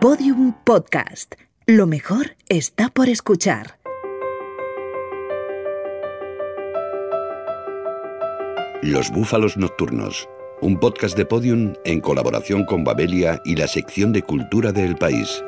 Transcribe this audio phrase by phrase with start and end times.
[0.00, 1.34] Podium Podcast.
[1.66, 3.80] Lo mejor está por escuchar.
[8.80, 10.28] Los Búfalos Nocturnos,
[10.60, 15.42] un podcast de Podium en colaboración con Babelia y la sección de cultura del país.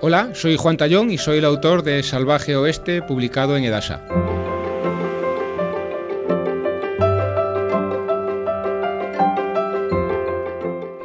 [0.00, 4.02] Hola, soy Juan Tallón y soy el autor de Salvaje Oeste, publicado en Edasa.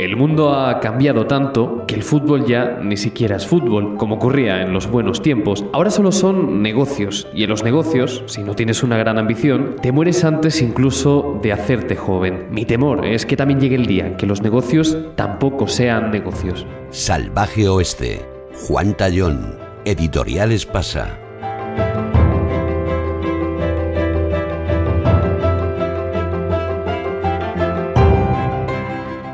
[0.02, 4.64] El mundo ha cambiado tanto que el fútbol ya ni siquiera es fútbol, como ocurría
[4.64, 5.64] en los buenos tiempos.
[5.74, 9.92] Ahora solo son negocios, y en los negocios, si no tienes una gran ambición, te
[9.92, 12.48] mueres antes incluso de hacerte joven.
[12.50, 16.66] Mi temor es que también llegue el día en que los negocios tampoco sean negocios.
[16.90, 18.26] Salvaje Oeste,
[18.68, 19.56] Juan Tallón,
[19.86, 21.21] Editoriales Pasa.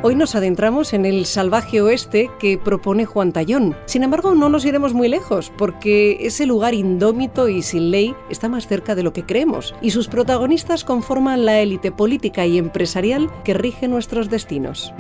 [0.08, 3.76] Hoy nos adentramos en el salvaje oeste que propone Juan Tallón.
[3.88, 8.48] Sin embargo, no nos iremos muy lejos, porque ese lugar indómito y sin ley está
[8.48, 13.30] más cerca de lo que creemos, y sus protagonistas conforman la élite política y empresarial
[13.44, 14.94] que rige nuestros destinos.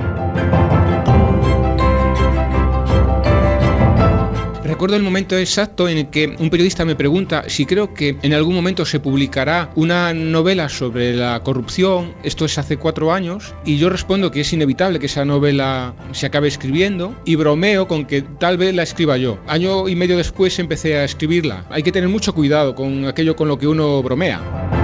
[4.77, 8.33] Recuerdo el momento exacto en el que un periodista me pregunta si creo que en
[8.35, 13.79] algún momento se publicará una novela sobre la corrupción, esto es hace cuatro años, y
[13.79, 18.21] yo respondo que es inevitable que esa novela se acabe escribiendo y bromeo con que
[18.21, 19.39] tal vez la escriba yo.
[19.47, 21.65] Año y medio después empecé a escribirla.
[21.71, 24.76] Hay que tener mucho cuidado con aquello con lo que uno bromea.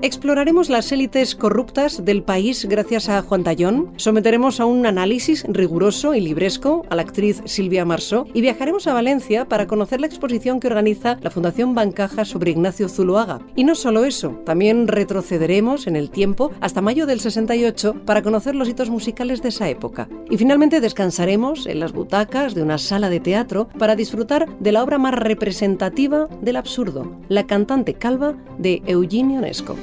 [0.00, 6.14] Exploraremos las élites corruptas del país gracias a Juan Tallón, someteremos a un análisis riguroso
[6.14, 10.60] y libresco a la actriz Silvia Marsó y viajaremos a Valencia para conocer la exposición
[10.60, 13.40] que organiza la Fundación Bancaja sobre Ignacio Zuloaga.
[13.56, 18.54] Y no solo eso, también retrocederemos en el tiempo hasta mayo del 68 para conocer
[18.54, 20.08] los hitos musicales de esa época.
[20.30, 24.84] Y finalmente descansaremos en las butacas de una sala de teatro para disfrutar de la
[24.84, 29.76] obra más representativa del absurdo, La cantante calva de Eugenio Onesco.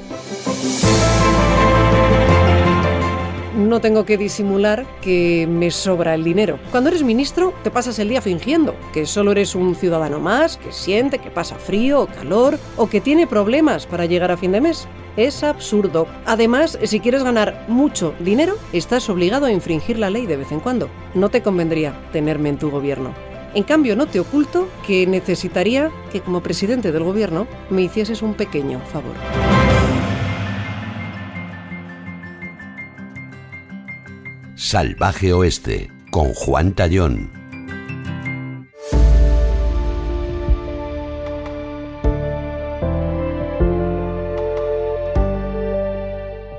[3.56, 6.60] No tengo que disimular que me sobra el dinero.
[6.72, 10.72] Cuando eres ministro, te pasas el día fingiendo que solo eres un ciudadano más, que
[10.72, 14.62] siente que pasa frío o calor o que tiene problemas para llegar a fin de
[14.62, 14.88] mes.
[15.18, 16.08] Es absurdo.
[16.26, 20.60] Además, si quieres ganar mucho dinero, estás obligado a infringir la ley de vez en
[20.60, 20.90] cuando.
[21.14, 23.14] No te convendría tenerme en tu gobierno.
[23.56, 28.34] En cambio, no te oculto que necesitaría que como presidente del gobierno me hicieses un
[28.34, 29.16] pequeño favor.
[34.68, 37.35] Salvaje Oeste, con Juan Tallón.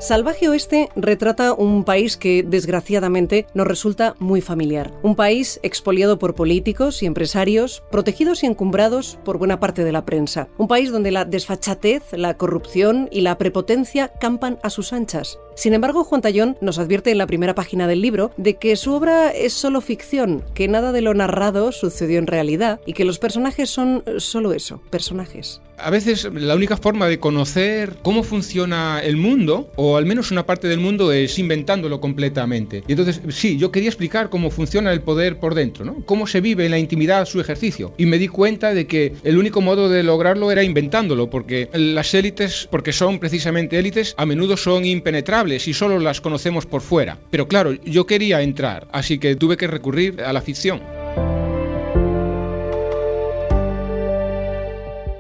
[0.07, 4.93] Salvaje Oeste retrata un país que desgraciadamente nos resulta muy familiar.
[5.03, 10.05] Un país expoliado por políticos y empresarios, protegidos y encumbrados por buena parte de la
[10.05, 10.47] prensa.
[10.59, 15.41] Un país donde la desfachatez, la corrupción y la prepotencia campan a sus anchas.
[15.57, 18.93] Sin embargo, Juan Tallón nos advierte en la primera página del libro de que su
[18.93, 23.19] obra es solo ficción, que nada de lo narrado sucedió en realidad y que los
[23.19, 25.63] personajes son solo eso, personajes.
[25.79, 30.47] A veces la única forma de conocer cómo funciona el mundo, o al menos una
[30.47, 32.83] parte del mundo, es inventándolo completamente.
[32.89, 36.03] Y entonces, sí, yo quería explicar cómo funciona el poder por dentro, ¿no?
[36.07, 37.93] Cómo se vive en la intimidad su ejercicio.
[37.99, 42.15] Y me di cuenta de que el único modo de lograrlo era inventándolo, porque las
[42.15, 47.19] élites, porque son precisamente élites, a menudo son impenetrables y solo las conocemos por fuera.
[47.31, 50.81] Pero claro, yo quería entrar, así que tuve que recurrir a la ficción.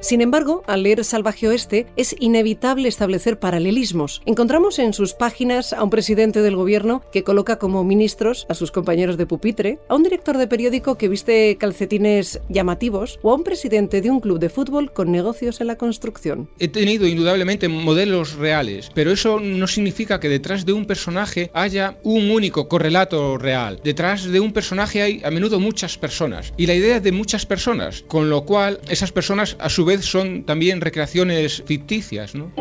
[0.06, 4.22] Sin embargo, al leer Salvaje Oeste es inevitable establecer paralelismos.
[4.24, 8.70] Encontramos en sus páginas a un presidente del gobierno que coloca como ministros a sus
[8.70, 13.42] compañeros de pupitre, a un director de periódico que viste calcetines llamativos o a un
[13.42, 16.48] presidente de un club de fútbol con negocios en la construcción.
[16.60, 21.98] He tenido indudablemente modelos reales, pero eso no significa que detrás de un personaje haya
[22.04, 23.80] un único correlato real.
[23.82, 28.04] Detrás de un personaje hay a menudo muchas personas y la idea de muchas personas,
[28.06, 32.52] con lo cual esas personas a su vez son también recreaciones ficticias, ¿no?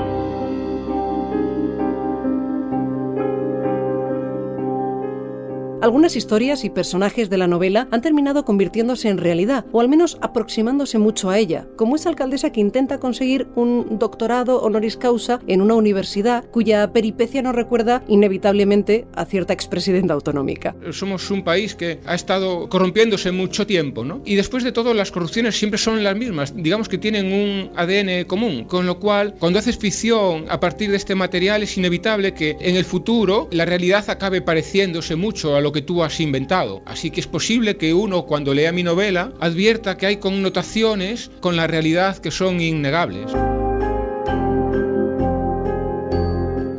[5.86, 10.18] Algunas historias y personajes de la novela han terminado convirtiéndose en realidad, o al menos
[10.20, 15.62] aproximándose mucho a ella, como esa alcaldesa que intenta conseguir un doctorado honoris causa en
[15.62, 20.76] una universidad cuya peripecia nos recuerda inevitablemente a cierta expresidenta autonómica.
[20.90, 24.24] Somos un país que ha estado corrompiéndose mucho tiempo, ¿no?
[24.26, 28.26] Y después de todo, las corrupciones siempre son las mismas, digamos que tienen un ADN
[28.26, 32.58] común, con lo cual, cuando haces ficción a partir de este material, es inevitable que
[32.60, 36.82] en el futuro la realidad acabe pareciéndose mucho a lo que tú has inventado.
[36.86, 41.56] Así que es posible que uno, cuando lea mi novela, advierta que hay connotaciones con
[41.56, 43.32] la realidad que son innegables.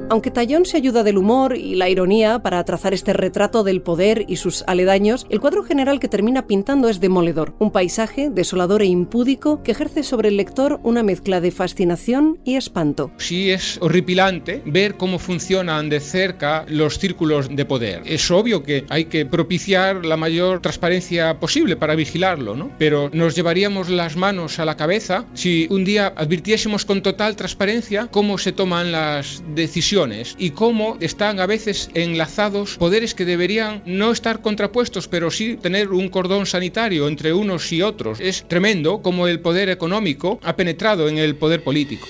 [0.09, 4.25] Aunque Tallón se ayuda del humor y la ironía para trazar este retrato del poder
[4.29, 8.87] y sus aledaños, el cuadro general que termina pintando es demoledor, un paisaje desolador e
[8.87, 13.11] impúdico que ejerce sobre el lector una mezcla de fascinación y espanto.
[13.17, 18.03] Sí es horripilante ver cómo funcionan de cerca los círculos de poder.
[18.07, 22.71] Es obvio que hay que propiciar la mayor transparencia posible para vigilarlo, ¿no?
[22.79, 28.07] Pero nos llevaríamos las manos a la cabeza si un día advirtiésemos con total transparencia
[28.13, 29.96] cómo se toman las decisiones
[30.37, 35.89] y cómo están a veces enlazados poderes que deberían no estar contrapuestos, pero sí tener
[35.89, 38.21] un cordón sanitario entre unos y otros.
[38.21, 42.07] Es tremendo cómo el poder económico ha penetrado en el poder político.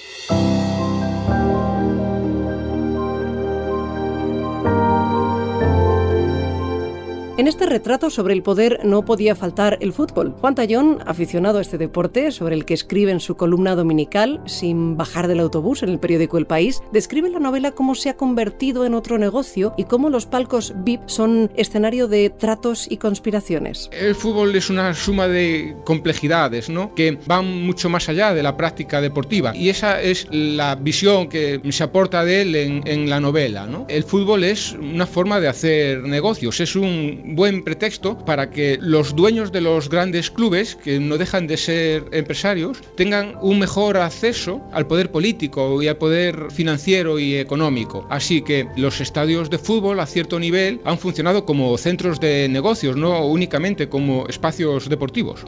[7.39, 10.35] En este retrato sobre el poder no podía faltar el fútbol.
[10.41, 14.97] Juan Tallón, aficionado a este deporte, sobre el que escribe en su columna dominical, sin
[14.97, 18.87] bajar del autobús en el periódico El País, describe la novela cómo se ha convertido
[18.87, 23.91] en otro negocio y cómo los palcos VIP son escenario de tratos y conspiraciones.
[23.93, 26.95] El fútbol es una suma de complejidades, ¿no?
[26.95, 29.55] Que van mucho más allá de la práctica deportiva.
[29.55, 33.85] Y esa es la visión que se aporta de él en, la novela, ¿no?
[33.91, 39.17] El fútbol es una forma de hacer negocios, es un buen pretexto para que los
[39.17, 44.63] dueños de los grandes clubes, que no dejan de ser empresarios, tengan un mejor acceso
[44.73, 48.07] al poder político y al poder financiero y económico.
[48.11, 52.97] Así que los estadios de fútbol a cierto nivel han funcionado como centros de negocios,
[52.97, 55.45] no únicamente como espacios deportivos.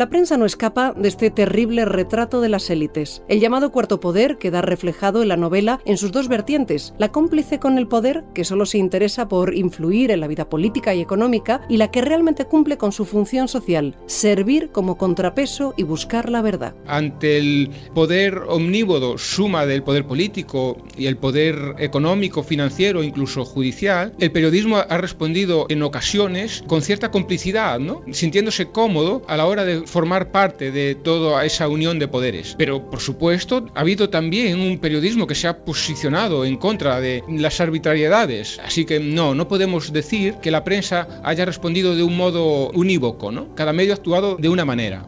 [0.00, 3.22] La prensa no escapa de este terrible retrato de las élites.
[3.28, 7.58] El llamado cuarto poder queda reflejado en la novela en sus dos vertientes, la cómplice
[7.58, 11.60] con el poder, que solo se interesa por influir en la vida política y económica,
[11.68, 16.40] y la que realmente cumple con su función social, servir como contrapeso y buscar la
[16.40, 16.74] verdad.
[16.86, 24.14] Ante el poder omnívodo, suma del poder político y el poder económico, financiero, incluso judicial,
[24.18, 27.78] el periodismo ha respondido en ocasiones con cierta complicidad,
[28.12, 32.54] sintiéndose cómodo a la hora de formar parte de toda esa unión de poderes.
[32.56, 37.22] Pero, por supuesto, ha habido también un periodismo que se ha posicionado en contra de
[37.28, 38.58] las arbitrariedades.
[38.64, 43.32] Así que no, no podemos decir que la prensa haya respondido de un modo unívoco,
[43.32, 43.54] ¿no?
[43.54, 45.06] Cada medio ha actuado de una manera.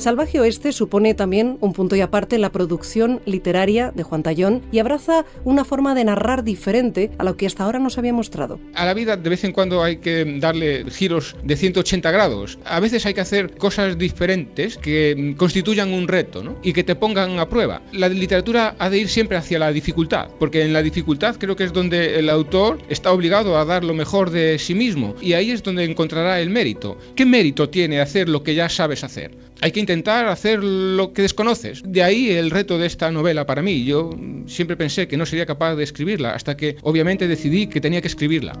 [0.00, 4.78] Salvaje Oeste supone también un punto y aparte la producción literaria de Juan Tallón y
[4.78, 8.58] abraza una forma de narrar diferente a lo que hasta ahora nos había mostrado.
[8.74, 12.58] A la vida de vez en cuando hay que darle giros de 180 grados.
[12.64, 16.56] A veces hay que hacer cosas diferentes que constituyan un reto ¿no?
[16.62, 17.82] y que te pongan a prueba.
[17.92, 21.64] La literatura ha de ir siempre hacia la dificultad, porque en la dificultad creo que
[21.64, 25.50] es donde el autor está obligado a dar lo mejor de sí mismo y ahí
[25.50, 26.96] es donde encontrará el mérito.
[27.14, 29.49] ¿Qué mérito tiene hacer lo que ya sabes hacer?
[29.62, 31.82] Hay que intentar hacer lo que desconoces.
[31.84, 33.84] De ahí el reto de esta novela para mí.
[33.84, 34.10] Yo
[34.46, 38.08] siempre pensé que no sería capaz de escribirla, hasta que obviamente decidí que tenía que
[38.08, 38.54] escribirla.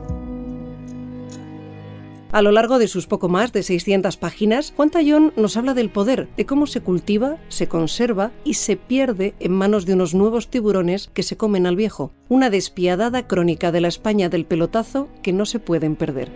[2.32, 5.90] A lo largo de sus poco más de 600 páginas, Juan Tallón nos habla del
[5.90, 10.48] poder, de cómo se cultiva, se conserva y se pierde en manos de unos nuevos
[10.48, 12.12] tiburones que se comen al viejo.
[12.28, 16.30] Una despiadada crónica de la España del pelotazo que no se pueden perder.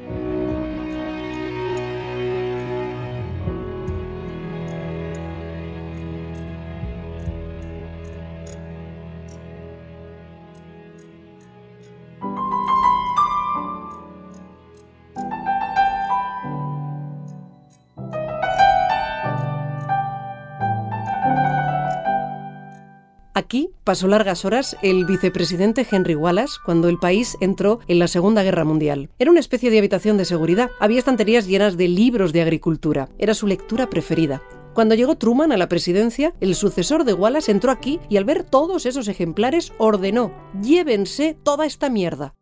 [23.36, 28.44] Aquí pasó largas horas el vicepresidente Henry Wallace cuando el país entró en la Segunda
[28.44, 29.10] Guerra Mundial.
[29.18, 30.70] Era una especie de habitación de seguridad.
[30.78, 33.08] Había estanterías llenas de libros de agricultura.
[33.18, 34.40] Era su lectura preferida.
[34.72, 38.44] Cuando llegó Truman a la presidencia, el sucesor de Wallace entró aquí y al ver
[38.44, 42.34] todos esos ejemplares ordenó, llévense toda esta mierda.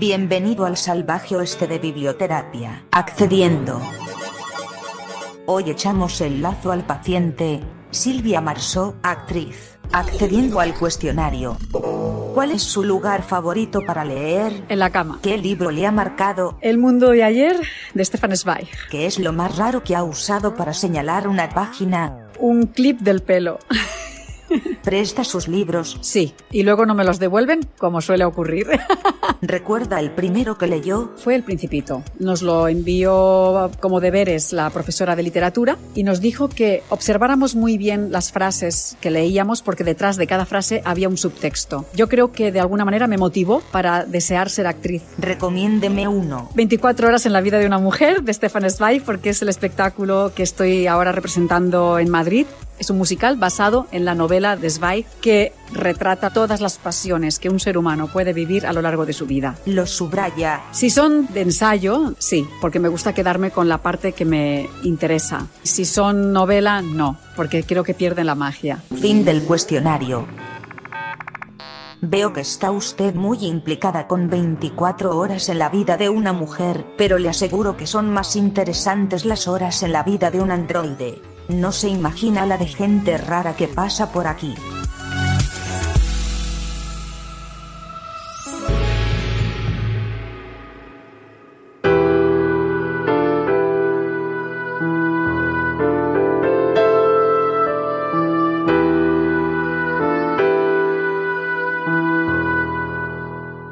[0.00, 2.86] Bienvenido al salvaje oeste de biblioterapia.
[2.90, 3.82] Accediendo.
[5.44, 9.76] Hoy echamos el lazo al paciente, Silvia Marsó, actriz.
[9.92, 11.58] Accediendo al cuestionario.
[12.32, 14.64] ¿Cuál es su lugar favorito para leer?
[14.70, 15.18] En la cama.
[15.22, 16.56] ¿Qué libro le ha marcado?
[16.62, 17.60] El mundo de ayer,
[17.92, 18.70] de Stefan Zweig.
[18.90, 22.30] ¿Qué es lo más raro que ha usado para señalar una página?
[22.38, 23.58] Un clip del pelo.
[24.82, 25.98] ¿Presta sus libros?
[26.00, 28.66] Sí, y luego no me los devuelven, como suele ocurrir.
[29.42, 31.12] ¿Recuerda el primero que leyó?
[31.16, 32.02] Fue El Principito.
[32.18, 37.78] Nos lo envió como deberes la profesora de literatura y nos dijo que observáramos muy
[37.78, 41.86] bien las frases que leíamos porque detrás de cada frase había un subtexto.
[41.94, 45.02] Yo creo que de alguna manera me motivó para desear ser actriz.
[45.18, 46.50] Recomiéndeme uno.
[46.54, 50.32] 24 horas en la vida de una mujer de Stefan Zweig porque es el espectáculo
[50.34, 52.46] que estoy ahora representando en Madrid.
[52.80, 57.50] Es un musical basado en la novela de Zweig que retrata todas las pasiones que
[57.50, 59.54] un ser humano puede vivir a lo largo de su vida.
[59.66, 60.62] Lo subraya.
[60.72, 65.46] Si son de ensayo, sí, porque me gusta quedarme con la parte que me interesa.
[65.62, 68.82] Si son novela, no, porque creo que pierden la magia.
[68.98, 70.26] Fin del cuestionario.
[72.00, 76.86] Veo que está usted muy implicada con 24 horas en la vida de una mujer,
[76.96, 81.20] pero le aseguro que son más interesantes las horas en la vida de un androide.
[81.50, 84.54] No se imagina la de gente rara que pasa por aquí.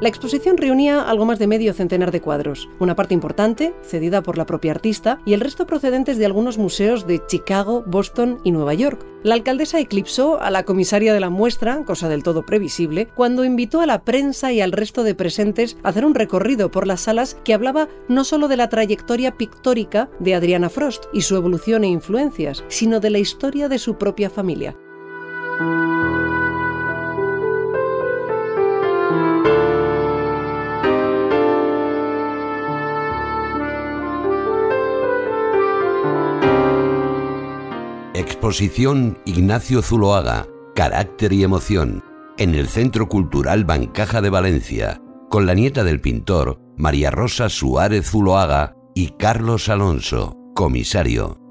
[0.09, 4.39] La exposición reunía algo más de medio centenar de cuadros, una parte importante, cedida por
[4.39, 8.73] la propia artista, y el resto procedentes de algunos museos de Chicago, Boston y Nueva
[8.73, 9.05] York.
[9.23, 13.83] La alcaldesa eclipsó a la comisaria de la muestra, cosa del todo previsible, cuando invitó
[13.83, 17.37] a la prensa y al resto de presentes a hacer un recorrido por las salas
[17.45, 21.89] que hablaba no solo de la trayectoria pictórica de Adriana Frost y su evolución e
[21.89, 24.75] influencias, sino de la historia de su propia familia.
[38.19, 42.03] Exposición Ignacio Zuloaga, Carácter y Emoción,
[42.37, 48.11] en el Centro Cultural Bancaja de Valencia, con la nieta del pintor, María Rosa Suárez
[48.11, 51.48] Zuloaga y Carlos Alonso, comisario.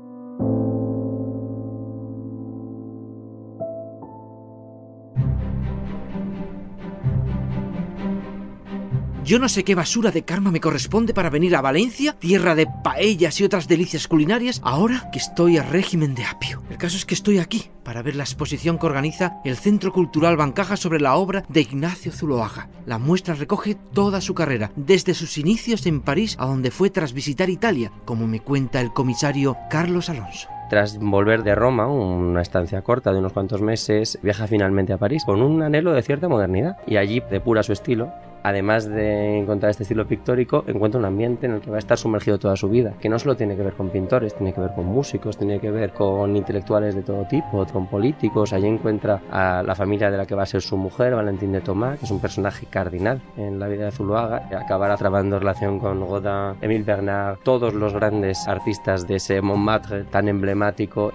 [9.28, 12.66] Yo no sé qué basura de karma me corresponde para venir a Valencia, tierra de
[12.66, 16.64] paellas y otras delicias culinarias, ahora que estoy a régimen de apio.
[16.70, 20.38] El caso es que estoy aquí para ver la exposición que organiza el Centro Cultural
[20.38, 22.70] Bancaja sobre la obra de Ignacio Zuloaga.
[22.86, 27.12] La muestra recoge toda su carrera, desde sus inicios en París a donde fue tras
[27.12, 30.48] visitar Italia, como me cuenta el comisario Carlos Alonso.
[30.70, 35.26] Tras volver de Roma, una estancia corta de unos cuantos meses, viaja finalmente a París
[35.26, 38.14] con un anhelo de cierta modernidad y allí depura su estilo
[38.48, 41.98] además de encontrar este estilo pictórico, encuentra un ambiente en el que va a estar
[41.98, 44.74] sumergido toda su vida, que no solo tiene que ver con pintores, tiene que ver
[44.74, 48.54] con músicos, tiene que ver con intelectuales de todo tipo, con políticos.
[48.54, 51.62] Allí encuentra a la familia de la que va a ser su mujer, Valentín de
[51.62, 54.50] Tomás, que es un personaje cardinal en la vida de Zuluaga.
[54.58, 60.28] Acabará trabando relación con Godin, Émile Bernard, todos los grandes artistas de ese Montmartre tan
[60.28, 61.12] emblemático.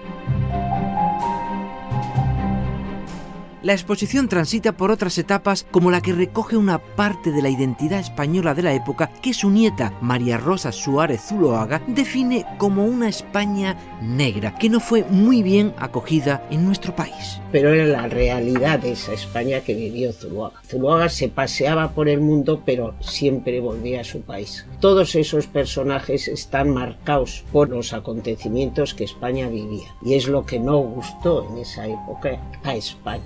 [3.63, 8.01] La exposición transita por otras etapas como la que recoge una parte de la identidad
[8.01, 13.77] española de la época que su nieta, María Rosa Suárez Zuloaga, define como una España
[14.01, 17.39] negra, que no fue muy bien acogida en nuestro país.
[17.53, 20.61] Pero era la realidad de esa España que vivió Zuloaga.
[20.67, 24.65] Zuloaga se paseaba por el mundo, pero siempre volvía a su país.
[24.81, 29.87] Todos esos personajes están marcados por los acontecimientos que España vivía.
[30.03, 33.23] Y es lo que no gustó en esa época a España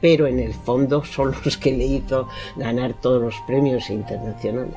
[0.00, 4.76] pero en el fondo son los que le hizo ganar todos los premios internacionales.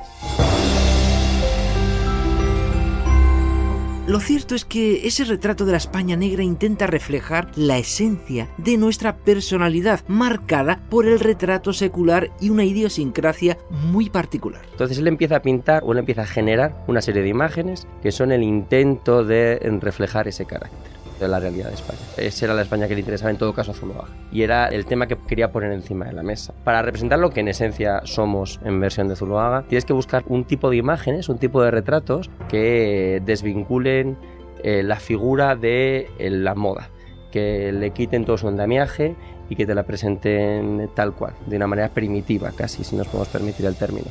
[4.04, 8.76] Lo cierto es que ese retrato de la España negra intenta reflejar la esencia de
[8.76, 14.62] nuestra personalidad, marcada por el retrato secular y una idiosincrasia muy particular.
[14.72, 18.10] Entonces él empieza a pintar o él empieza a generar una serie de imágenes que
[18.10, 22.00] son el intento de reflejar ese carácter de la realidad de España.
[22.16, 24.08] Esa era la España que le interesaba en todo caso a Zuluaga.
[24.30, 26.52] Y era el tema que quería poner encima de la mesa.
[26.64, 30.44] Para representar lo que en esencia somos en versión de Zuluaga, tienes que buscar un
[30.44, 34.16] tipo de imágenes, un tipo de retratos que desvinculen
[34.62, 36.88] eh, la figura de eh, la moda,
[37.30, 39.16] que le quiten todo su andamiaje
[39.48, 43.28] y que te la presenten tal cual, de una manera primitiva casi, si nos podemos
[43.28, 44.06] permitir el término.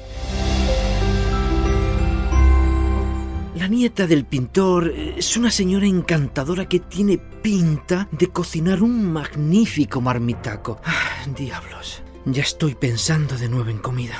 [3.62, 10.02] La nieta del pintor es una señora encantadora que tiene pinta de cocinar un magnífico
[10.02, 10.82] marmitaco.
[10.84, 12.02] Ah, diablos.
[12.26, 14.16] Ya estoy pensando de nuevo en comida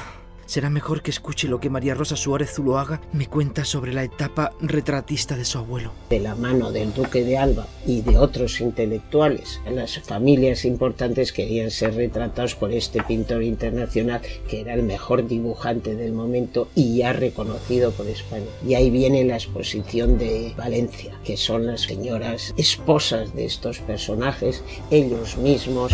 [0.52, 4.52] será mejor que escuche lo que María Rosa Suárez Zuloaga me cuenta sobre la etapa
[4.60, 5.94] retratista de su abuelo.
[6.10, 11.72] De la mano del duque de Alba y de otros intelectuales, las familias importantes querían
[11.72, 17.14] ser retratados por este pintor internacional que era el mejor dibujante del momento y ya
[17.14, 18.44] reconocido por España.
[18.68, 24.66] Y ahí viene la exposición de Valencia, que son las señoras esposas de estos personajes,
[24.90, 25.94] ellos mismos.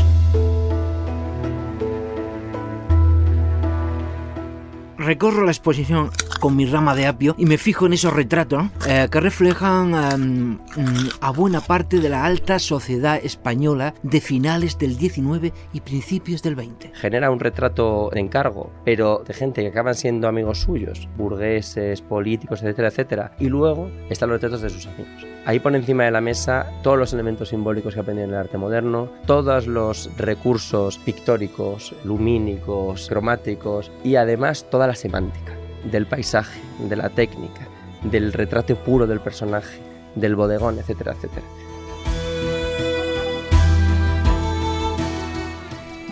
[5.08, 9.08] Recorro la exposición con mi rama de apio y me fijo en esos retratos eh,
[9.12, 14.98] que reflejan em, mm, a buena parte de la alta sociedad española de finales del
[14.98, 16.91] 19 y principios del 20.
[16.94, 22.62] Genera un retrato de encargo, pero de gente que acaban siendo amigos suyos, burgueses, políticos,
[22.62, 23.32] etcétera, etcétera.
[23.39, 25.25] Y luego están los retratos de sus amigos.
[25.46, 28.58] Ahí pone encima de la mesa todos los elementos simbólicos que aprendieron en el arte
[28.58, 35.53] moderno, todos los recursos pictóricos, lumínicos, cromáticos y además toda la semántica
[35.84, 37.68] del paisaje, de la técnica,
[38.04, 39.80] del retrato puro del personaje,
[40.16, 41.46] del bodegón, etcétera, etcétera.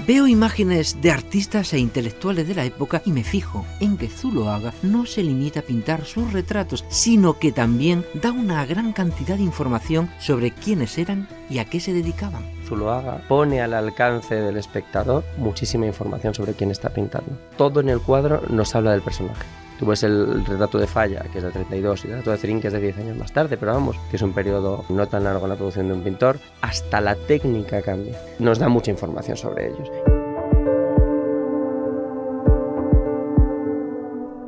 [0.08, 4.72] Veo imágenes de artistas e intelectuales de la época y me fijo en que Zuloaga
[4.84, 9.42] no se limita a pintar sus retratos, sino que también da una gran cantidad de
[9.42, 12.44] información sobre quiénes eran y a qué se dedicaban.
[12.68, 17.32] Zuloaga pone al alcance del espectador muchísima información sobre quién está pintando.
[17.58, 19.65] Todo en el cuadro nos habla del personaje.
[19.80, 22.62] Tú ves el retrato de Falla, que es de 32, y el retrato de Cerín,
[22.62, 25.26] que es de 10 años más tarde, pero vamos, que es un periodo no tan
[25.26, 28.18] largo en la producción de un pintor, hasta la técnica cambia.
[28.40, 29.92] Nos da mucha información sobre ellos.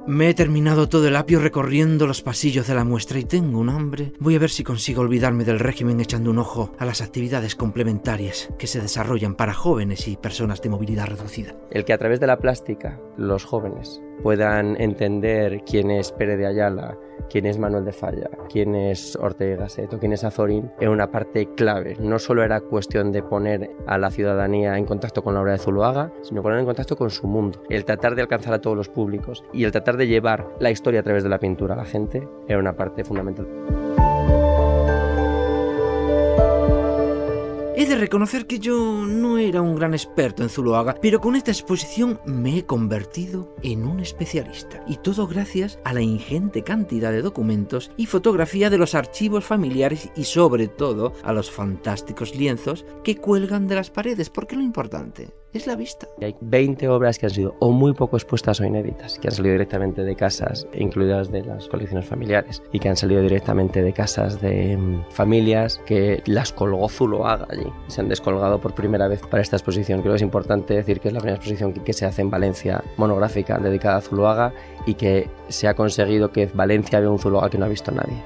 [0.07, 3.69] Me he terminado todo el apio recorriendo los pasillos de la muestra y tengo un
[3.69, 4.13] hambre.
[4.19, 8.49] Voy a ver si consigo olvidarme del régimen echando un ojo a las actividades complementarias
[8.57, 11.55] que se desarrollan para jóvenes y personas de movilidad reducida.
[11.69, 16.47] El que a través de la plástica los jóvenes puedan entender quién es Pérez de
[16.47, 16.97] Ayala,
[17.29, 21.47] quién es Manuel de Falla, quién es Ortega Gasset quién es Azorín, es una parte
[21.55, 21.95] clave.
[21.99, 25.57] No solo era cuestión de poner a la ciudadanía en contacto con la obra de
[25.59, 27.61] Zuloaga, sino poner en contacto con su mundo.
[27.69, 31.01] El tratar de alcanzar a todos los públicos y el tratar de llevar la historia
[31.01, 33.47] a través de la pintura a la gente era una parte fundamental.
[37.79, 41.51] He de reconocer que yo no era un gran experto en Zuloaga, pero con esta
[41.51, 44.83] exposición me he convertido en un especialista.
[44.87, 50.09] Y todo gracias a la ingente cantidad de documentos y fotografía de los archivos familiares
[50.15, 55.29] y sobre todo a los fantásticos lienzos que cuelgan de las paredes, porque lo importante
[55.53, 56.07] es la vista.
[56.21, 59.53] Hay 20 obras que han sido o muy poco expuestas o inéditas, que han salido
[59.53, 64.41] directamente de casas, incluidas de las colecciones familiares, y que han salido directamente de casas
[64.41, 67.71] de mm, familias que las colgó Zuloaga allí.
[67.87, 70.01] Se han descolgado por primera vez para esta exposición.
[70.01, 72.29] Creo que es importante decir que es la primera exposición que, que se hace en
[72.29, 74.53] Valencia monográfica dedicada a Zuloaga
[74.85, 78.21] y que se ha conseguido que Valencia vea un Zuloaga que no ha visto nadie.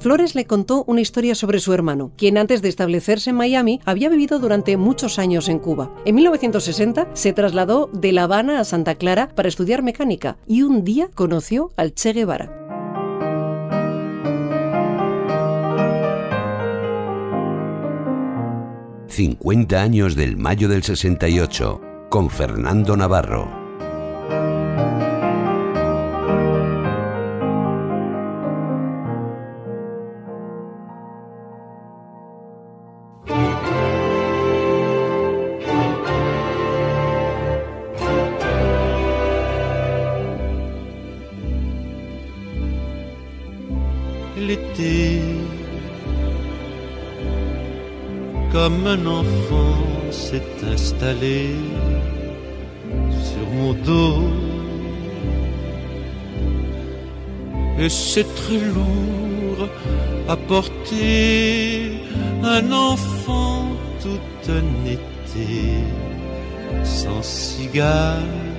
[0.00, 4.08] Flores le contó una historia sobre su hermano, quien antes de establecerse en Miami había
[4.08, 5.92] vivido durante muchos años en Cuba.
[6.04, 10.84] En 1960 se trasladó de La Habana a Santa Clara para estudiar mecánica y un
[10.84, 12.54] día conoció al Che Guevara.
[19.08, 21.80] ...50 años del mayo del 68...
[22.08, 23.57] ...con Fernando Navarro...
[53.22, 54.22] sur mon dos.
[57.78, 59.68] Et c'est très lourd
[60.28, 61.92] à porter
[62.42, 63.68] un enfant
[64.02, 65.84] tout un été
[66.84, 68.57] sans cigare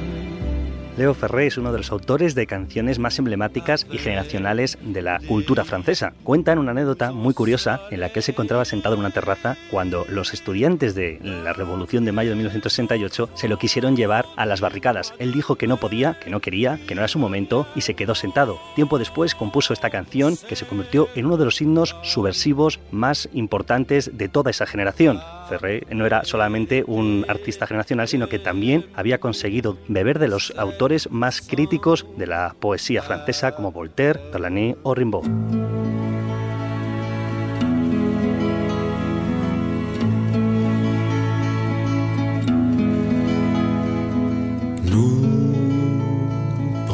[0.99, 5.21] Leo Ferré es uno de los autores de canciones más emblemáticas y generacionales de la
[5.29, 6.11] cultura francesa.
[6.25, 9.11] Cuenta en una anécdota muy curiosa en la que él se encontraba sentado en una
[9.11, 14.25] terraza cuando los estudiantes de la Revolución de Mayo de 1968 se lo quisieron llevar
[14.35, 15.13] a las barricadas.
[15.19, 17.93] Él dijo que no podía, que no quería, que no era su momento y se
[17.93, 18.59] quedó sentado.
[18.75, 23.29] Tiempo después compuso esta canción que se convirtió en uno de los himnos subversivos más
[23.31, 25.21] importantes de toda esa generación.
[25.47, 30.53] Ferré no era solamente un artista generacional, sino que también había conseguido beber de los
[30.57, 35.25] autores más críticos de la poesía francesa como Voltaire, Delaunay o Rimbaud.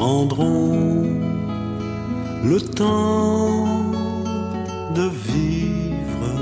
[0.05, 1.07] prendrons
[2.43, 3.91] le temps
[4.93, 6.33] de vivre,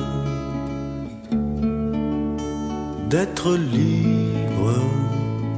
[3.10, 4.12] d'être libre.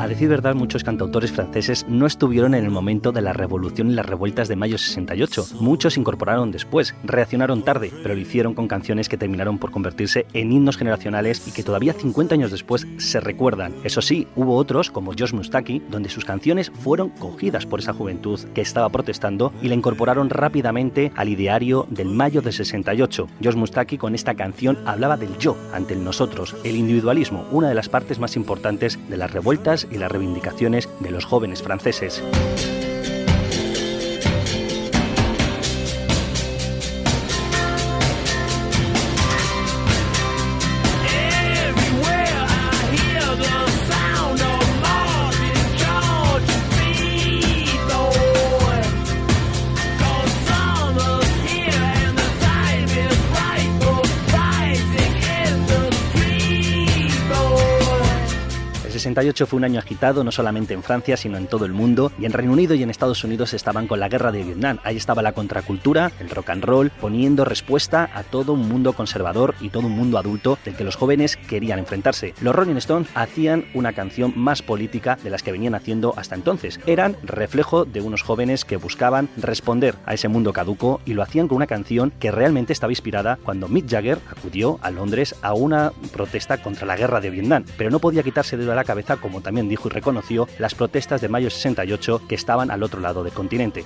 [0.06, 3.96] A decir verdad, muchos cantautores franceses no estuvieron en el momento de la revolución y
[3.96, 5.48] las revueltas de mayo 68.
[5.62, 10.52] Muchos incorporaron después, reaccionaron tarde, pero lo hicieron con canciones que terminaron por convertirse en
[10.52, 13.74] himnos generacionales y que todavía 50 años después se recuerdan.
[13.84, 18.39] Eso sí, hubo otros, como Josh Mustaki, donde sus canciones fueron cogidas por esa juventud
[18.54, 23.28] que estaba protestando y la incorporaron rápidamente al ideario del mayo de 68.
[23.44, 27.76] Josh Mustaki con esta canción hablaba del yo ante el nosotros, el individualismo, una de
[27.76, 32.22] las partes más importantes de las revueltas y las reivindicaciones de los jóvenes franceses.
[59.15, 62.25] 68 fue un año agitado no solamente en Francia, sino en todo el mundo, y
[62.25, 64.80] en Reino Unido y en Estados Unidos estaban con la guerra de Vietnam.
[64.84, 69.56] Ahí estaba la contracultura, el rock and roll, poniendo respuesta a todo un mundo conservador
[69.62, 72.34] y todo un mundo adulto del que los jóvenes querían enfrentarse.
[72.41, 76.82] Los Rolling Stones hacían una canción más política de las que venían haciendo hasta entonces.
[76.86, 81.47] Eran reflejo de unos jóvenes que buscaban responder a ese mundo caduco y lo hacían
[81.47, 85.93] con una canción que realmente estaba inspirada cuando Mick Jagger acudió a Londres a una
[86.12, 89.70] protesta contra la guerra de Vietnam, pero no podía quitarse de la cabeza, como también
[89.70, 93.86] dijo y reconoció, las protestas de mayo 68 que estaban al otro lado del continente.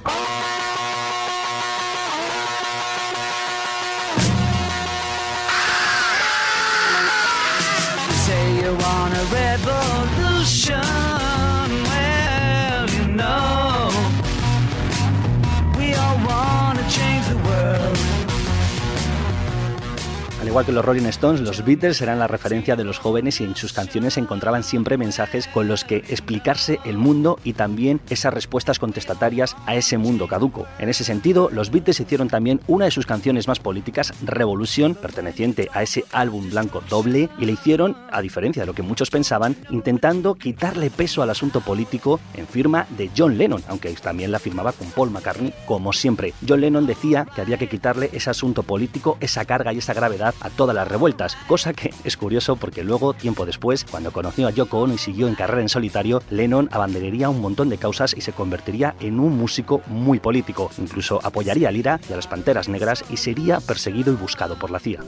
[20.49, 23.55] Igual que los Rolling Stones, los Beatles eran la referencia de los jóvenes y en
[23.55, 28.33] sus canciones se encontraban siempre mensajes con los que explicarse el mundo y también esas
[28.33, 30.65] respuestas contestatarias a ese mundo caduco.
[30.79, 35.69] En ese sentido, los Beatles hicieron también una de sus canciones más políticas, Revolución, perteneciente
[35.71, 39.55] a ese álbum blanco doble, y le hicieron, a diferencia de lo que muchos pensaban,
[39.69, 44.71] intentando quitarle peso al asunto político en firma de John Lennon, aunque también la firmaba
[44.71, 46.33] con Paul McCartney, como siempre.
[46.47, 50.33] John Lennon decía que había que quitarle ese asunto político, esa carga y esa gravedad
[50.49, 54.79] todas las revueltas, cosa que es curioso porque luego, tiempo después, cuando conoció a Yoko
[54.79, 58.33] Ono y siguió en carrera en solitario, Lennon abandonaría un montón de causas y se
[58.33, 60.69] convertiría en un músico muy político.
[60.77, 64.71] Incluso apoyaría a Lira y a las Panteras Negras y sería perseguido y buscado por
[64.71, 65.03] la CIA.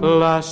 [0.00, 0.42] La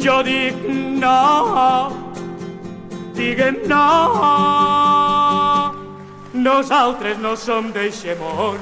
[0.00, 0.54] jo dic
[1.00, 1.90] no,
[3.14, 3.84] diguem no,
[6.32, 8.58] nosaltres no som d'eixe món.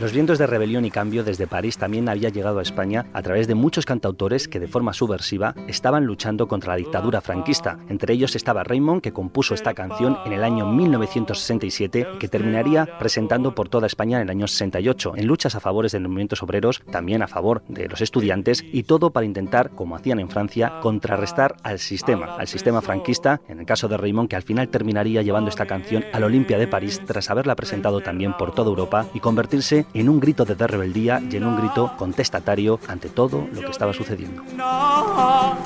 [0.00, 3.46] Los vientos de rebelión y cambio desde París también había llegado a España a través
[3.46, 7.78] de muchos cantautores que de forma subversiva estaban luchando contra la dictadura franquista.
[7.90, 12.98] Entre ellos estaba Raymond, que compuso esta canción en el año 1967 y que terminaría
[12.98, 16.42] presentando por toda España en el año 68, en luchas a favores de los movimientos
[16.42, 20.80] obreros, también a favor de los estudiantes y todo para intentar, como hacían en Francia,
[20.80, 25.20] contrarrestar al sistema, al sistema franquista, en el caso de Raymond, que al final terminaría
[25.20, 29.20] llevando esta canción al Olimpia de París tras haberla presentado también por toda Europa y
[29.20, 33.70] convertirse en un grito de rebeldía y en un grito contestatario ante todo lo que
[33.70, 34.42] estaba sucediendo.
[34.56, 35.60] No,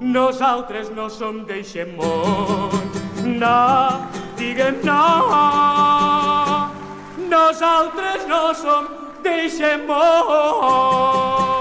[0.00, 2.70] nosaltres no som d'eixe món.
[3.38, 5.04] No, diguem no,
[7.30, 8.90] nosaltres no som
[9.22, 11.59] d'eixe món.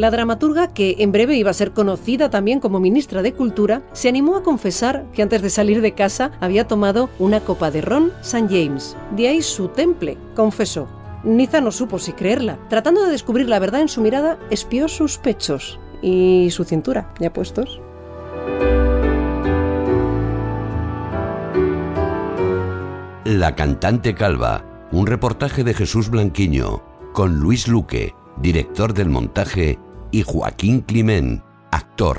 [0.00, 4.08] La dramaturga, que en breve iba a ser conocida también como ministra de Cultura, se
[4.08, 8.10] animó a confesar que antes de salir de casa había tomado una copa de ron
[8.22, 8.46] St.
[8.48, 8.96] James.
[9.14, 10.88] De ahí su temple, confesó.
[11.22, 12.58] Niza no supo si creerla.
[12.70, 17.30] Tratando de descubrir la verdad en su mirada, espió sus pechos y su cintura, ya
[17.30, 17.82] puestos.
[23.26, 26.82] La cantante calva, un reportaje de Jesús Blanquiño,
[27.12, 29.78] con Luis Luque, director del montaje,
[30.12, 32.18] y Joaquín Climén, actor.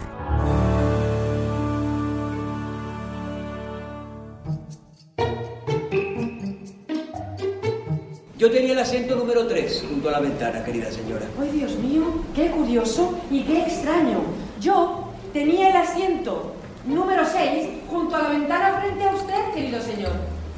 [8.37, 11.27] Yo tenía el asiento número 3 junto a la ventana, querida señora.
[11.39, 12.05] ¡Ay, Dios mío!
[12.33, 14.21] ¡Qué curioso y qué extraño!
[14.59, 20.13] Yo tenía el asiento número 6 junto a la ventana frente a usted, querido señor.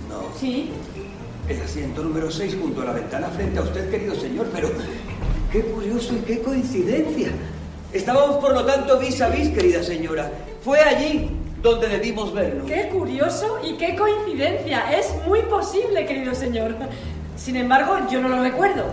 [0.07, 0.33] No.
[0.39, 0.69] Sí.
[1.49, 4.69] El asiento número 6 junto a la ventana frente a usted, querido señor, pero
[5.53, 7.29] qué curioso y qué coincidencia.
[7.93, 10.31] Estábamos, por lo tanto, vis a vis, querida señora.
[10.63, 11.29] Fue allí
[11.61, 12.65] donde debimos vernos.
[12.67, 14.91] ¡Qué curioso y qué coincidencia!
[14.97, 16.75] Es muy posible, querido señor.
[17.35, 18.83] Sin embargo, yo no lo recuerdo.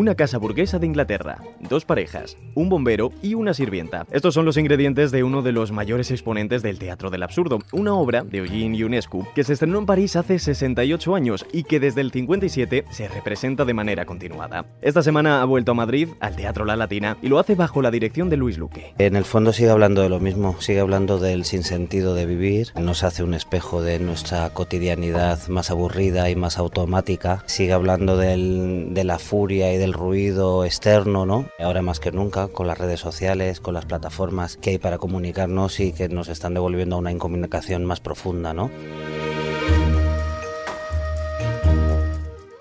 [0.00, 4.06] Una casa burguesa de Inglaterra, dos parejas, un bombero y una sirvienta.
[4.10, 7.92] Estos son los ingredientes de uno de los mayores exponentes del teatro del absurdo, una
[7.92, 12.00] obra de Eugene Ionescu que se estrenó en París hace 68 años y que desde
[12.00, 14.64] el 57 se representa de manera continuada.
[14.80, 17.90] Esta semana ha vuelto a Madrid, al Teatro La Latina, y lo hace bajo la
[17.90, 18.94] dirección de Luis Luque.
[18.96, 23.04] En el fondo sigue hablando de lo mismo, sigue hablando del sinsentido de vivir, nos
[23.04, 29.04] hace un espejo de nuestra cotidianidad más aburrida y más automática, sigue hablando del- de
[29.04, 31.46] la furia y del ruido externo, ¿no?
[31.58, 35.80] Ahora más que nunca, con las redes sociales, con las plataformas que hay para comunicarnos
[35.80, 38.70] y que nos están devolviendo a una incomunicación más profunda, ¿no?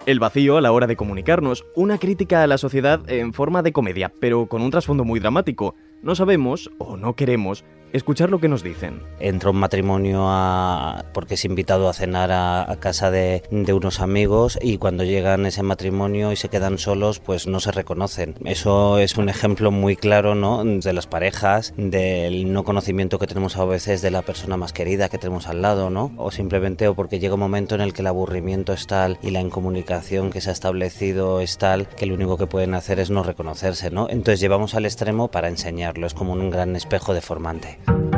[0.05, 3.73] El vacío a la hora de comunicarnos, una crítica a la sociedad en forma de
[3.73, 5.75] comedia, pero con un trasfondo muy dramático.
[6.01, 7.63] No sabemos, o no queremos,
[7.93, 9.01] escuchar lo que nos dicen.
[9.19, 13.99] entra un matrimonio a- porque es invitado a cenar a, a casa de, de unos
[13.99, 18.35] amigos y cuando llegan ese matrimonio y se quedan solos pues no se reconocen.
[18.45, 20.63] Eso es un ejemplo muy claro ¿no?
[20.63, 25.09] de las parejas, del no conocimiento que tenemos a veces de la persona más querida
[25.09, 26.11] que tenemos al lado, ¿no?
[26.17, 29.31] O simplemente o porque llega un momento en el que el aburrimiento es tal y
[29.31, 33.09] la incomunicación que se ha establecido es tal que lo único que pueden hacer es
[33.09, 34.07] no reconocerse, ¿no?
[34.09, 37.78] Entonces llevamos al extremo para enseñarlo, es como un gran espejo deformante.
[37.87, 38.08] Bye.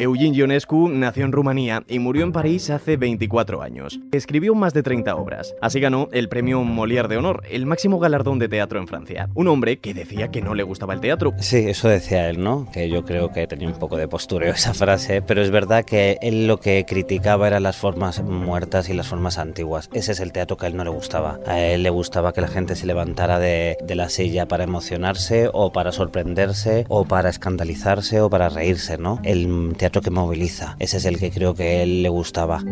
[0.00, 3.98] Eugene Ionescu nació en Rumanía y murió en París hace 24 años.
[4.12, 5.56] Escribió más de 30 obras.
[5.60, 9.28] Así ganó el premio Molière de Honor, el máximo galardón de teatro en Francia.
[9.34, 11.32] Un hombre que decía que no le gustaba el teatro.
[11.40, 12.70] Sí, eso decía él, ¿no?
[12.72, 16.16] Que yo creo que tenía un poco de postureo esa frase, pero es verdad que
[16.22, 19.90] él lo que criticaba eran las formas muertas y las formas antiguas.
[19.92, 21.40] Ese es el teatro que a él no le gustaba.
[21.44, 25.72] A él le gustaba que la gente se levantara de, la silla para emocionarse o
[25.72, 29.18] para sorprenderse o para escandalizarse o para reírse, ¿no?
[29.24, 30.76] El teatro que moviliza.
[30.78, 32.62] Ese es el que creo que a él le gustaba.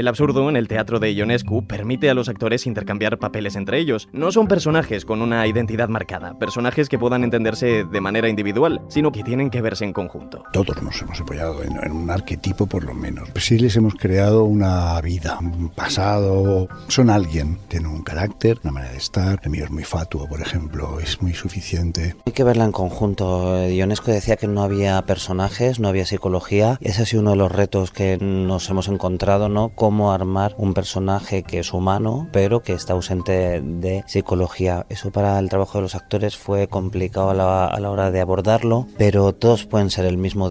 [0.00, 4.08] El absurdo en el teatro de Ionescu permite a los actores intercambiar papeles entre ellos.
[4.14, 9.12] No son personajes con una identidad marcada, personajes que puedan entenderse de manera individual, sino
[9.12, 10.42] que tienen que verse en conjunto.
[10.54, 13.28] Todos nos hemos apoyado en, en un arquetipo por lo menos.
[13.36, 16.66] Sí les hemos creado una vida, un pasado.
[16.88, 19.38] Son alguien, tienen un carácter, una manera de estar.
[19.42, 22.16] El mío es muy fatuo, por ejemplo, es muy suficiente.
[22.24, 23.68] Hay que verla en conjunto.
[23.68, 26.78] Ionesco decía que no había personajes, no había psicología.
[26.80, 29.68] Ese ha sido uno de los retos que nos hemos encontrado, ¿no?
[29.90, 34.86] Cómo armar un personaje que es humano, pero que está ausente de psicología.
[34.88, 38.20] Eso para el trabajo de los actores fue complicado a la, a la hora de
[38.20, 40.48] abordarlo, pero todos pueden ser el mismo.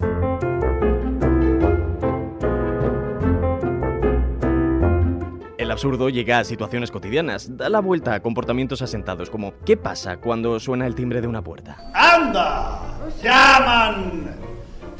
[5.56, 10.18] El absurdo llega a situaciones cotidianas, da la vuelta a comportamientos asentados como ¿qué pasa
[10.18, 11.78] cuando suena el timbre de una puerta?
[11.94, 12.78] ¡Anda!
[13.22, 14.50] ¡Llaman!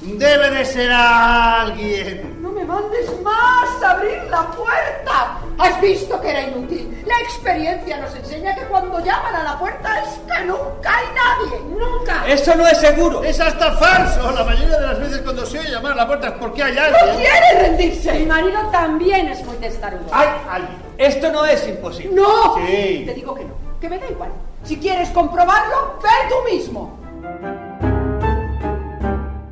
[0.02, 2.38] Debe de ser alguien.
[2.42, 5.38] No me mandes más a abrir la puerta.
[5.58, 7.02] ¿Has visto que era inútil?
[7.06, 11.60] La experiencia nos enseña que cuando llaman a la puerta es que nunca hay nadie.
[11.78, 12.26] Nunca.
[12.26, 13.22] Eso no es seguro.
[13.22, 14.30] Es hasta falso.
[14.30, 16.74] La mayoría de las veces cuando se oye llamar a la puerta es porque hay
[16.74, 17.16] No alguien.
[17.16, 18.12] quiere rendirse.
[18.14, 20.06] Mi marido también es muy testarudo.
[20.12, 20.78] Hay alguien.
[20.96, 22.14] Esto no es imposible.
[22.14, 22.54] No.
[22.56, 23.02] Sí.
[23.06, 23.54] Te digo que no.
[23.80, 24.30] Que me da igual.
[24.64, 26.99] Si quieres comprobarlo, ve tú mismo.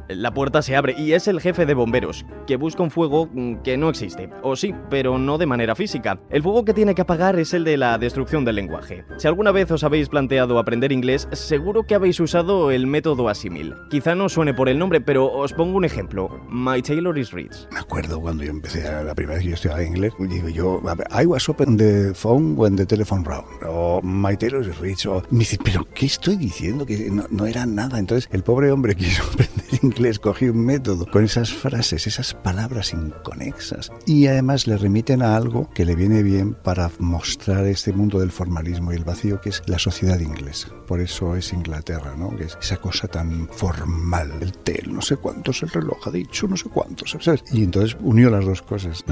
[0.08, 3.56] La puerta se abre y es el jefe de bomberos, que busca un fuego mm,
[3.56, 4.30] que no existe.
[4.42, 6.18] O sí, pero no de manera física.
[6.30, 9.04] El fuego que tiene que apagar es el de la destrucción del lenguaje.
[9.18, 13.74] Si alguna vez os habéis planteado aprender inglés, seguro que habéis usado el método asimil.
[13.90, 16.30] Quizá no suene por el nombre, pero os pongo un ejemplo.
[16.48, 17.68] My tailor is rich.
[17.70, 21.26] Me acuerdo cuando yo empecé la primera vez que yo estudiaba inglés, digo yo, I
[21.26, 23.44] was open the phone when the telephone rang.
[23.66, 25.06] O my tailor is rich.
[25.06, 26.86] O me dice, pero ¿qué estoy diciendo?
[26.86, 27.98] Que no, no era nada.
[27.98, 32.92] Entonces el pobre hombre quiso aprender inglés, cogió un método con esas frases, esas palabras
[32.92, 38.20] inconexas y además le remiten a algo que le viene bien para mostrar este mundo
[38.20, 40.68] del formalismo y el vacío que es la sociedad inglesa.
[40.86, 42.36] Por eso es Inglaterra, ¿no?
[42.36, 46.46] Que es esa cosa tan formal, el tel, no sé cuántos, el reloj ha dicho,
[46.46, 47.42] no sé cuántos, ¿sabes?
[47.52, 49.04] Y entonces unió las dos cosas.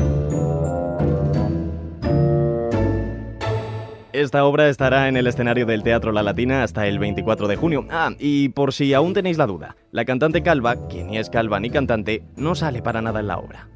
[4.16, 7.86] Esta obra estará en el escenario del Teatro La Latina hasta el 24 de junio.
[7.90, 11.60] Ah, y por si aún tenéis la duda, la cantante Calva, que ni es calva
[11.60, 13.68] ni cantante, no sale para nada en la obra.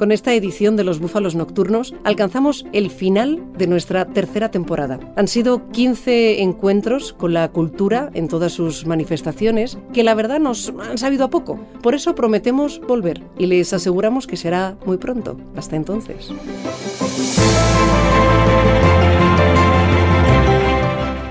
[0.00, 4.98] Con esta edición de Los Búfalos Nocturnos alcanzamos el final de nuestra tercera temporada.
[5.14, 10.72] Han sido 15 encuentros con la cultura en todas sus manifestaciones que la verdad nos
[10.88, 11.60] han sabido a poco.
[11.82, 15.36] Por eso prometemos volver y les aseguramos que será muy pronto.
[15.54, 16.30] Hasta entonces.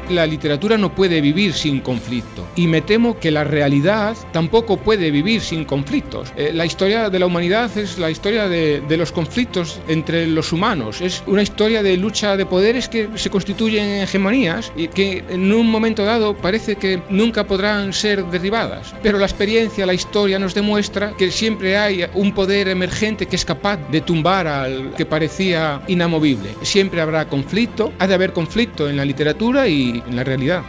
[0.10, 2.48] La literatura no puede vivir sin conflicto.
[2.56, 6.32] Y me temo que la realidad tampoco puede vivir sin conflictos.
[6.36, 10.52] Eh, la historia de la humanidad es la historia de, de, los conflictos entre los
[10.52, 11.02] humanos.
[11.02, 15.52] Es una historia de lucha de poderes que se constituyen en hegemonías y que en
[15.54, 18.94] un momento dado parece que nunca podrán ser derribadas.
[19.02, 23.46] Pero la experiencia, la historia nos demuestra que siempre hay un poder emergente que es
[23.46, 26.50] capaz de tumbar al que parecía inamovible.
[26.62, 30.64] Siempre habrá conflicto, ha de haber conflicto en la literatura y en la realidad.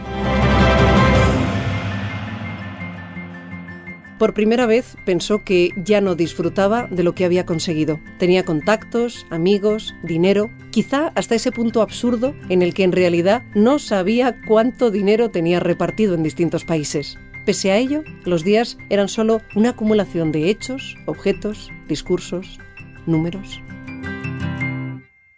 [4.21, 7.99] Por primera vez pensó que ya no disfrutaba de lo que había conseguido.
[8.19, 13.79] Tenía contactos, amigos, dinero, quizá hasta ese punto absurdo en el que en realidad no
[13.79, 17.17] sabía cuánto dinero tenía repartido en distintos países.
[17.47, 22.59] Pese a ello, los días eran solo una acumulación de hechos, objetos, discursos,
[23.07, 23.63] números.